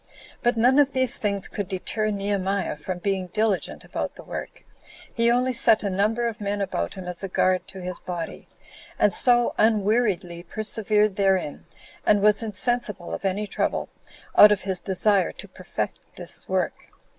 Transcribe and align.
But 0.41 0.57
none 0.57 0.79
of 0.79 0.93
these 0.93 1.17
things 1.19 1.47
could 1.47 1.67
deter 1.67 2.09
Nehemiah 2.09 2.75
from 2.75 2.97
being 2.97 3.27
diligent 3.27 3.83
about 3.83 4.15
the 4.15 4.23
work; 4.23 4.65
he 5.13 5.29
only 5.29 5.53
set 5.53 5.83
a 5.83 5.91
number 5.91 6.27
of 6.27 6.41
men 6.41 6.59
about 6.59 6.95
him 6.95 7.05
as 7.05 7.23
a 7.23 7.27
guard 7.27 7.67
to 7.67 7.81
his 7.81 7.99
body, 7.99 8.47
and 8.97 9.13
so 9.13 9.53
unweariedly 9.59 10.41
persevered 10.49 11.17
therein, 11.17 11.65
and 12.03 12.23
was 12.23 12.41
insensible 12.41 13.13
of 13.13 13.25
any 13.25 13.45
trouble, 13.45 13.89
out 14.35 14.51
of 14.51 14.61
his 14.61 14.81
desire 14.81 15.31
to 15.33 15.47
perfect 15.47 15.99
this 16.15 16.49
work. 16.49 16.89